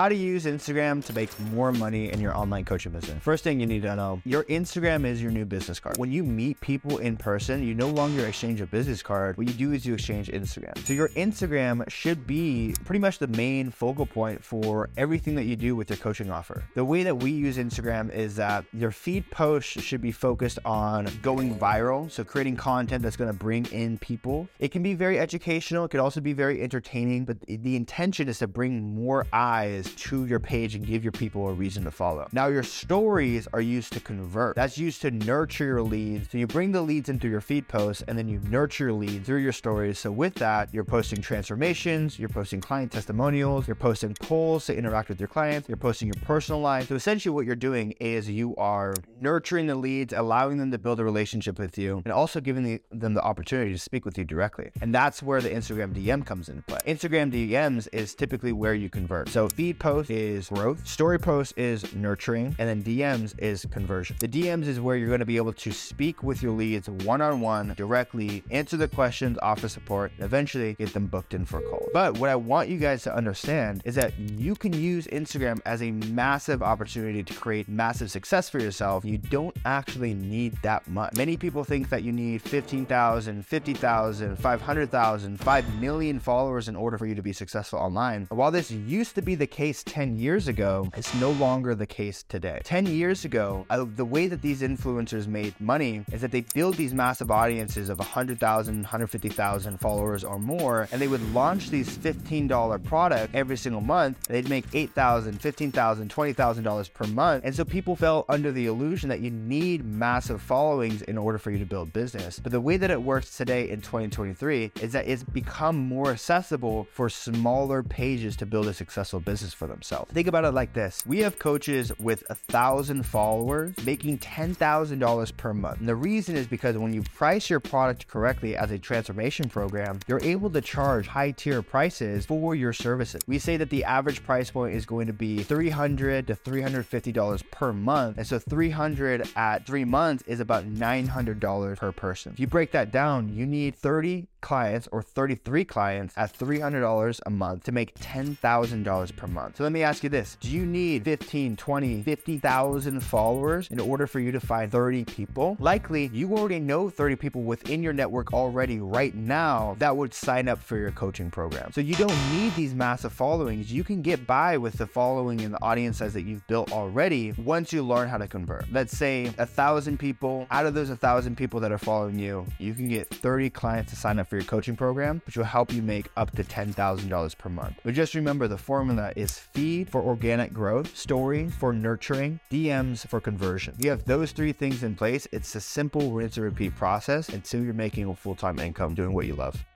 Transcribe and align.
How 0.00 0.08
to 0.08 0.14
use 0.14 0.46
Instagram 0.46 1.04
to 1.04 1.12
make 1.12 1.28
more 1.52 1.72
money 1.72 2.10
in 2.10 2.22
your 2.22 2.34
online 2.34 2.64
coaching 2.64 2.90
business. 2.90 3.22
First 3.22 3.44
thing 3.44 3.60
you 3.60 3.66
need 3.66 3.82
to 3.82 3.94
know 3.94 4.22
your 4.24 4.44
Instagram 4.44 5.04
is 5.04 5.20
your 5.20 5.30
new 5.30 5.44
business 5.44 5.78
card. 5.78 5.98
When 5.98 6.10
you 6.10 6.24
meet 6.24 6.58
people 6.62 6.96
in 6.96 7.18
person, 7.18 7.62
you 7.62 7.74
no 7.74 7.88
longer 7.88 8.24
exchange 8.24 8.62
a 8.62 8.66
business 8.66 9.02
card. 9.02 9.36
What 9.36 9.46
you 9.46 9.52
do 9.52 9.72
is 9.72 9.84
you 9.84 9.92
exchange 9.92 10.28
Instagram. 10.28 10.78
So 10.86 10.94
your 10.94 11.10
Instagram 11.10 11.86
should 11.90 12.26
be 12.26 12.74
pretty 12.86 12.98
much 12.98 13.18
the 13.18 13.26
main 13.26 13.70
focal 13.70 14.06
point 14.06 14.42
for 14.42 14.88
everything 14.96 15.34
that 15.34 15.44
you 15.44 15.54
do 15.54 15.76
with 15.76 15.90
your 15.90 15.98
coaching 15.98 16.30
offer. 16.30 16.64
The 16.74 16.84
way 16.86 17.02
that 17.02 17.16
we 17.16 17.30
use 17.32 17.58
Instagram 17.58 18.10
is 18.10 18.36
that 18.36 18.64
your 18.72 18.92
feed 18.92 19.30
posts 19.30 19.82
should 19.82 20.00
be 20.00 20.12
focused 20.12 20.60
on 20.64 21.10
going 21.20 21.58
viral. 21.58 22.10
So 22.10 22.24
creating 22.24 22.56
content 22.56 23.02
that's 23.02 23.18
going 23.18 23.30
to 23.30 23.38
bring 23.38 23.66
in 23.66 23.98
people. 23.98 24.48
It 24.60 24.68
can 24.68 24.82
be 24.82 24.94
very 24.94 25.18
educational. 25.18 25.84
It 25.84 25.90
could 25.90 26.00
also 26.00 26.22
be 26.22 26.32
very 26.32 26.62
entertaining, 26.62 27.26
but 27.26 27.36
the 27.46 27.76
intention 27.76 28.30
is 28.30 28.38
to 28.38 28.46
bring 28.46 28.94
more 28.94 29.26
eyes 29.34 29.89
to 29.96 30.26
your 30.26 30.40
page 30.40 30.74
and 30.74 30.86
give 30.86 31.02
your 31.02 31.12
people 31.12 31.48
a 31.48 31.52
reason 31.52 31.84
to 31.84 31.90
follow. 31.90 32.28
Now, 32.32 32.48
your 32.48 32.62
stories 32.62 33.48
are 33.52 33.60
used 33.60 33.92
to 33.94 34.00
convert. 34.00 34.56
That's 34.56 34.78
used 34.78 35.02
to 35.02 35.10
nurture 35.10 35.64
your 35.64 35.82
leads. 35.82 36.30
So 36.30 36.38
you 36.38 36.46
bring 36.46 36.72
the 36.72 36.82
leads 36.82 37.08
into 37.08 37.28
your 37.28 37.40
feed 37.40 37.68
posts 37.68 38.02
and 38.06 38.16
then 38.16 38.28
you 38.28 38.40
nurture 38.48 38.84
your 38.84 38.92
leads 38.92 39.26
through 39.26 39.38
your 39.38 39.52
stories. 39.52 39.98
So 39.98 40.10
with 40.10 40.34
that, 40.36 40.72
you're 40.72 40.84
posting 40.84 41.20
transformations, 41.20 42.18
you're 42.18 42.28
posting 42.28 42.60
client 42.60 42.92
testimonials, 42.92 43.66
you're 43.66 43.74
posting 43.74 44.14
polls 44.14 44.66
to 44.66 44.76
interact 44.76 45.08
with 45.08 45.18
your 45.18 45.28
clients, 45.28 45.68
you're 45.68 45.76
posting 45.76 46.08
your 46.08 46.22
personal 46.24 46.60
life. 46.60 46.88
So 46.88 46.94
essentially 46.94 47.34
what 47.34 47.46
you're 47.46 47.56
doing 47.56 47.92
is 48.00 48.28
you 48.28 48.54
are 48.56 48.94
nurturing 49.20 49.66
the 49.66 49.74
leads, 49.74 50.12
allowing 50.12 50.58
them 50.58 50.70
to 50.70 50.78
build 50.78 51.00
a 51.00 51.04
relationship 51.04 51.58
with 51.58 51.76
you, 51.76 52.02
and 52.04 52.12
also 52.12 52.40
giving 52.40 52.62
the, 52.62 52.80
them 52.90 53.14
the 53.14 53.22
opportunity 53.22 53.72
to 53.72 53.78
speak 53.78 54.04
with 54.04 54.16
you 54.16 54.24
directly. 54.24 54.70
And 54.80 54.94
that's 54.94 55.22
where 55.22 55.40
the 55.40 55.50
Instagram 55.50 55.94
DM 55.94 56.24
comes 56.24 56.48
into 56.48 56.62
play. 56.62 56.78
Instagram 56.86 57.32
DMs 57.32 57.88
is 57.92 58.14
typically 58.14 58.52
where 58.52 58.74
you 58.74 58.88
convert. 58.88 59.28
So 59.28 59.48
feed 59.48 59.78
post 59.80 60.10
is 60.10 60.48
growth, 60.50 60.86
story 60.86 61.18
post 61.18 61.54
is 61.56 61.92
nurturing, 61.94 62.54
and 62.58 62.68
then 62.68 62.82
DMs 62.82 63.34
is 63.38 63.66
conversion. 63.72 64.14
The 64.20 64.28
DMs 64.28 64.66
is 64.66 64.78
where 64.78 64.96
you're 64.96 65.08
going 65.08 65.20
to 65.20 65.26
be 65.26 65.38
able 65.38 65.54
to 65.54 65.72
speak 65.72 66.22
with 66.22 66.42
your 66.42 66.52
leads 66.52 66.88
one 66.88 67.20
on 67.20 67.40
one 67.40 67.74
directly, 67.76 68.44
answer 68.50 68.76
the 68.76 68.86
questions, 68.86 69.38
offer 69.42 69.68
support, 69.68 70.12
and 70.16 70.24
eventually 70.24 70.74
get 70.74 70.92
them 70.92 71.06
booked 71.06 71.34
in 71.34 71.44
for 71.44 71.58
a 71.58 71.62
call. 71.62 71.86
But 71.92 72.18
what 72.18 72.30
I 72.30 72.36
want 72.36 72.68
you 72.68 72.78
guys 72.78 73.02
to 73.04 73.14
understand 73.14 73.82
is 73.84 73.94
that 73.94 74.16
you 74.18 74.54
can 74.54 74.72
use 74.72 75.06
Instagram 75.08 75.60
as 75.64 75.82
a 75.82 75.90
massive 75.90 76.62
opportunity 76.62 77.22
to 77.22 77.34
create 77.34 77.68
massive 77.68 78.10
success 78.10 78.50
for 78.50 78.60
yourself. 78.60 79.04
You 79.04 79.18
don't 79.18 79.56
actually 79.64 80.14
need 80.14 80.60
that 80.62 80.86
much. 80.86 81.16
Many 81.16 81.36
people 81.36 81.64
think 81.64 81.88
that 81.88 82.02
you 82.02 82.12
need 82.12 82.42
15,000, 82.42 83.46
50,000, 83.46 84.36
500,000, 84.36 85.40
5 85.40 85.80
million 85.80 86.20
followers 86.20 86.68
in 86.68 86.76
order 86.76 86.98
for 86.98 87.06
you 87.06 87.14
to 87.14 87.22
be 87.22 87.32
successful 87.32 87.78
online. 87.78 88.26
While 88.28 88.50
this 88.50 88.70
used 88.70 89.14
to 89.14 89.22
be 89.22 89.34
the 89.34 89.46
case 89.46 89.59
10 89.60 90.16
years 90.16 90.48
ago, 90.48 90.88
is 90.96 91.14
no 91.16 91.32
longer 91.32 91.74
the 91.74 91.86
case 91.86 92.24
today. 92.26 92.62
10 92.64 92.86
years 92.86 93.26
ago, 93.26 93.66
the 93.94 94.04
way 94.06 94.26
that 94.26 94.40
these 94.40 94.62
influencers 94.62 95.26
made 95.26 95.54
money 95.60 96.02
is 96.12 96.22
that 96.22 96.30
they 96.30 96.40
build 96.54 96.76
these 96.76 96.94
massive 96.94 97.30
audiences 97.30 97.90
of 97.90 97.98
100,000, 97.98 98.74
150,000 98.76 99.78
followers 99.78 100.24
or 100.24 100.38
more, 100.38 100.88
and 100.90 100.98
they 101.00 101.08
would 101.08 101.34
launch 101.34 101.68
these 101.68 101.98
$15 101.98 102.82
product 102.84 103.34
every 103.34 103.58
single 103.58 103.82
month. 103.82 104.26
They'd 104.28 104.48
make 104.48 104.66
$8,000, 104.70 105.38
$15,000, 105.38 106.08
$20,000 106.08 106.92
per 106.94 107.06
month. 107.08 107.44
And 107.44 107.54
so 107.54 107.62
people 107.62 107.94
fell 107.94 108.24
under 108.30 108.52
the 108.52 108.64
illusion 108.64 109.10
that 109.10 109.20
you 109.20 109.30
need 109.30 109.84
massive 109.84 110.40
followings 110.40 111.02
in 111.02 111.18
order 111.18 111.36
for 111.36 111.50
you 111.50 111.58
to 111.58 111.66
build 111.66 111.92
business. 111.92 112.38
But 112.38 112.52
the 112.52 112.62
way 112.62 112.78
that 112.78 112.90
it 112.90 113.02
works 113.02 113.36
today 113.36 113.68
in 113.68 113.82
2023 113.82 114.72
is 114.80 114.92
that 114.92 115.06
it's 115.06 115.22
become 115.22 115.76
more 115.76 116.12
accessible 116.12 116.88
for 116.94 117.10
smaller 117.10 117.82
pages 117.82 118.36
to 118.38 118.46
build 118.46 118.66
a 118.66 118.72
successful 118.72 119.20
business 119.20 119.49
for 119.52 119.66
themselves. 119.66 120.12
Think 120.12 120.28
about 120.28 120.44
it 120.44 120.52
like 120.52 120.72
this. 120.72 121.02
We 121.06 121.20
have 121.20 121.38
coaches 121.38 121.92
with 121.98 122.24
a 122.30 122.34
thousand 122.34 123.04
followers 123.04 123.74
making 123.84 124.18
$10,000 124.18 125.36
per 125.36 125.54
month. 125.54 125.80
And 125.80 125.88
the 125.88 125.94
reason 125.94 126.36
is 126.36 126.46
because 126.46 126.76
when 126.76 126.92
you 126.92 127.02
price 127.14 127.50
your 127.50 127.60
product 127.60 128.08
correctly 128.08 128.56
as 128.56 128.70
a 128.70 128.78
transformation 128.78 129.48
program, 129.48 130.00
you're 130.06 130.22
able 130.22 130.50
to 130.50 130.60
charge 130.60 131.06
high 131.06 131.32
tier 131.32 131.62
prices 131.62 132.26
for 132.26 132.54
your 132.54 132.72
services. 132.72 133.22
We 133.26 133.38
say 133.38 133.56
that 133.56 133.70
the 133.70 133.84
average 133.84 134.24
price 134.24 134.50
point 134.50 134.74
is 134.74 134.86
going 134.86 135.06
to 135.06 135.12
be 135.12 135.38
$300 135.38 136.26
to 136.26 136.34
$350 136.34 137.50
per 137.50 137.72
month. 137.72 138.18
And 138.18 138.26
so 138.26 138.38
300 138.38 139.28
at 139.36 139.66
three 139.66 139.84
months 139.84 140.24
is 140.26 140.40
about 140.40 140.64
$900 140.64 141.76
per 141.76 141.92
person. 141.92 142.32
If 142.32 142.40
you 142.40 142.46
break 142.46 142.72
that 142.72 142.92
down, 142.92 143.28
you 143.28 143.46
need 143.46 143.74
30 143.76 144.26
clients 144.40 144.88
or 144.92 145.02
33 145.02 145.64
clients 145.64 146.14
at 146.16 146.36
$300 146.36 147.20
a 147.26 147.30
month 147.30 147.64
to 147.64 147.72
make 147.72 147.94
$10,000 147.96 149.16
per 149.16 149.26
month. 149.26 149.56
So 149.56 149.62
let 149.62 149.72
me 149.72 149.82
ask 149.82 150.02
you 150.02 150.08
this. 150.08 150.36
Do 150.40 150.50
you 150.50 150.66
need 150.66 151.04
15, 151.04 151.56
20, 151.56 152.02
50,000 152.02 153.00
followers 153.00 153.68
in 153.70 153.80
order 153.80 154.06
for 154.06 154.20
you 154.20 154.32
to 154.32 154.40
find 154.40 154.70
30 154.70 155.04
people? 155.04 155.56
Likely 155.60 156.10
you 156.12 156.36
already 156.36 156.60
know 156.60 156.90
30 156.90 157.16
people 157.16 157.42
within 157.42 157.82
your 157.82 157.92
network 157.92 158.32
already 158.32 158.80
right 158.80 159.14
now 159.14 159.76
that 159.78 159.96
would 159.96 160.14
sign 160.14 160.48
up 160.48 160.62
for 160.62 160.76
your 160.76 160.90
coaching 160.92 161.30
program. 161.30 161.72
So 161.72 161.80
you 161.80 161.94
don't 161.94 162.32
need 162.32 162.54
these 162.54 162.74
massive 162.74 163.12
followings. 163.12 163.72
You 163.72 163.84
can 163.84 164.02
get 164.02 164.26
by 164.26 164.56
with 164.56 164.74
the 164.74 164.86
following 164.86 165.40
and 165.40 165.54
the 165.54 165.62
audience 165.62 165.98
size 165.98 166.14
that 166.14 166.22
you've 166.22 166.46
built 166.46 166.72
already 166.72 167.32
once 167.32 167.72
you 167.72 167.82
learn 167.82 168.08
how 168.08 168.18
to 168.18 168.28
convert. 168.28 168.70
Let's 168.72 168.96
say 168.96 169.32
a 169.38 169.46
thousand 169.46 169.98
people, 169.98 170.46
out 170.50 170.66
of 170.66 170.74
those 170.74 170.90
a 170.90 170.96
thousand 170.96 171.36
people 171.36 171.60
that 171.60 171.72
are 171.72 171.78
following 171.78 172.18
you, 172.18 172.46
you 172.58 172.74
can 172.74 172.88
get 172.88 173.08
30 173.08 173.50
clients 173.50 173.90
to 173.90 173.96
sign 173.96 174.18
up 174.18 174.29
for 174.30 174.36
your 174.36 174.44
coaching 174.44 174.76
program, 174.76 175.20
which 175.26 175.36
will 175.36 175.44
help 175.44 175.72
you 175.72 175.82
make 175.82 176.08
up 176.16 176.30
to 176.36 176.44
$10,000 176.44 177.38
per 177.38 177.48
month. 177.50 177.80
But 177.84 177.94
just 177.94 178.14
remember 178.14 178.46
the 178.46 178.56
formula 178.56 179.12
is 179.16 179.36
feed 179.36 179.90
for 179.90 180.00
organic 180.00 180.54
growth, 180.54 180.96
stories 180.96 181.52
for 181.54 181.72
nurturing, 181.72 182.38
DMs 182.50 183.06
for 183.06 183.20
conversion. 183.20 183.74
If 183.76 183.84
You 183.84 183.90
have 183.90 184.04
those 184.04 184.30
three 184.30 184.52
things 184.52 184.84
in 184.84 184.94
place. 184.94 185.26
It's 185.32 185.54
a 185.56 185.60
simple 185.60 186.12
rinse 186.12 186.36
and 186.36 186.44
repeat 186.44 186.76
process 186.76 187.28
until 187.28 187.62
you're 187.62 187.74
making 187.74 188.06
a 188.06 188.14
full 188.14 188.36
time 188.36 188.58
income 188.60 188.94
doing 188.94 189.12
what 189.12 189.26
you 189.26 189.34
love. 189.34 189.66